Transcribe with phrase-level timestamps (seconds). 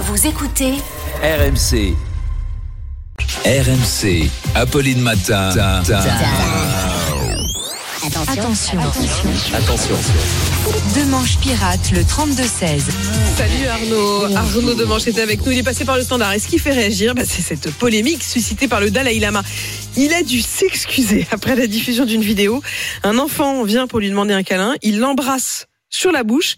[0.00, 0.74] Vous écoutez
[1.24, 1.96] RMC.
[3.44, 4.30] RMC.
[4.54, 5.48] Apolline Matin.
[8.28, 8.78] Attention.
[9.52, 9.96] Attention.
[10.94, 12.82] Deux manches pirates, le 32-16.
[13.36, 14.36] Salut Arnaud.
[14.36, 15.50] Arnaud Demanche était avec nous.
[15.50, 16.32] Il est passé par le standard.
[16.32, 19.42] Et ce qui fait réagir, bah, c'est cette polémique suscitée par le Dalai Lama.
[19.96, 22.62] Il a dû s'excuser après la diffusion d'une vidéo.
[23.02, 24.76] Un enfant vient pour lui demander un câlin.
[24.82, 26.56] Il l'embrasse sur la bouche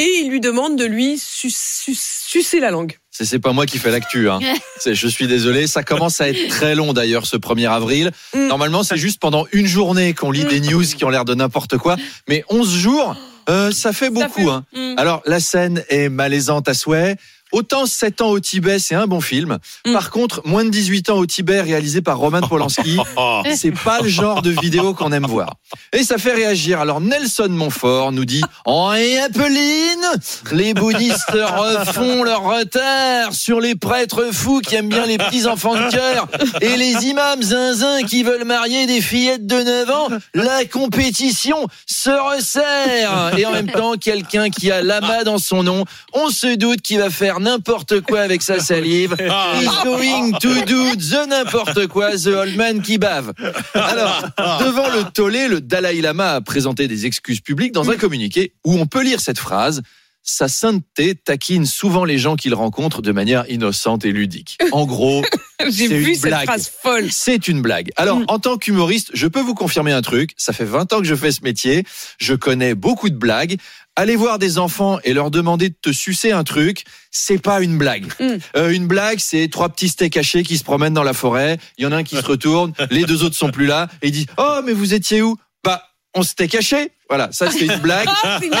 [0.00, 2.96] et il lui demande de lui sucer la langue.
[3.10, 4.30] C'est pas moi qui fais l'actu.
[4.30, 4.38] Hein.
[4.86, 5.66] Je suis désolé.
[5.66, 8.10] Ça commence à être très long d'ailleurs ce 1er avril.
[8.34, 8.46] Mm.
[8.48, 11.76] Normalement, c'est juste pendant une journée qu'on lit des news qui ont l'air de n'importe
[11.76, 11.96] quoi.
[12.28, 13.16] Mais 11 jours,
[13.50, 14.46] euh, ça fait beaucoup.
[14.46, 14.64] fait- hein.
[14.72, 14.94] Mm.
[14.96, 17.16] Alors, la scène est malaisante à souhait.
[17.52, 19.58] Autant 7 ans au Tibet, c'est un bon film.
[19.86, 19.92] Mm.
[19.92, 22.98] Par contre, moins de 18 ans au Tibet, réalisé par Roman Polanski,
[23.54, 25.54] c'est pas le genre de vidéo qu'on aime voir.
[25.92, 26.80] Et ça fait réagir.
[26.80, 30.06] Alors, Nelson Montfort nous dit En Apolline,
[30.52, 35.74] les bouddhistes refont leur retard sur les prêtres fous qui aiment bien les petits enfants
[35.74, 36.28] de cœur
[36.60, 40.08] et les imams zinzins qui veulent marier des fillettes de 9 ans.
[40.34, 43.36] La compétition se resserre.
[43.36, 46.98] Et en même temps, quelqu'un qui a lama dans son nom, on se doute qu'il
[46.98, 49.16] va faire n'importe quoi avec sa salive.
[49.18, 53.32] He's going to do the n'importe quoi, the old man qui bave.
[53.74, 54.22] Alors,
[54.60, 58.74] devant le tollé, le Dalai Lama a présenté des excuses publiques dans un communiqué où
[58.74, 59.82] on peut lire cette phrase.
[60.22, 64.58] Sa sainteté taquine souvent les gens qu'il rencontre de manière innocente et ludique.
[64.70, 65.22] En gros,
[65.70, 66.44] J'ai c'est vu une cette blague.
[66.46, 67.08] phrase folle.
[67.10, 67.90] c'est une blague.
[67.96, 68.24] Alors, Mm.
[68.28, 70.30] en tant qu'humoriste, je peux vous confirmer un truc.
[70.36, 71.84] Ça fait 20 ans que je fais ce métier.
[72.18, 73.56] Je connais beaucoup de blagues.
[73.96, 77.76] Aller voir des enfants et leur demander de te sucer un truc, c'est pas une
[77.76, 78.06] blague.
[78.20, 78.36] Mm.
[78.56, 81.58] Euh, une blague, c'est trois petits steaks hachés qui se promènent dans la forêt.
[81.76, 84.08] Il y en a un qui se retourne, les deux autres sont plus là et
[84.08, 85.36] il dit "Oh, mais vous étiez où?
[85.64, 85.82] Bah,
[86.14, 88.08] on s'était caché." Voilà, ça c'est une blague.
[88.40, 88.52] C'est une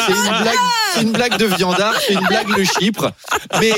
[0.42, 0.58] blague,
[1.02, 3.12] une blague de viandard, c'est une blague le chypre.
[3.60, 3.72] Mais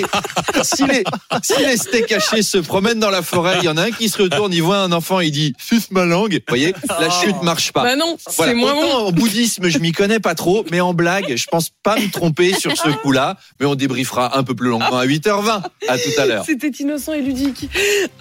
[0.62, 1.04] si les,
[1.42, 4.08] si les steaks hachés se promènent dans la forêt, il y en a un qui
[4.08, 6.32] se retourne, il voit un enfant, il dit suce ma langue.
[6.34, 7.82] Vous voyez, la chute marche pas.
[7.82, 8.52] Bah non, Voilà.
[8.52, 8.90] c'est moins bon.
[9.08, 12.54] en bouddhisme, je m'y connais pas trop, mais en blague, je pense pas me tromper
[12.54, 13.36] sur ce coup-là.
[13.60, 15.62] Mais on débriefera un peu plus longuement à 8h20.
[15.88, 16.44] À tout à l'heure.
[16.46, 17.68] C'était innocent et ludique.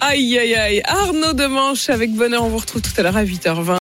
[0.00, 0.82] Aïe, aïe, aïe.
[0.84, 2.44] Arnaud Demanche avec bonheur.
[2.44, 3.64] On vous retrouve tout à l'heure à 8h20.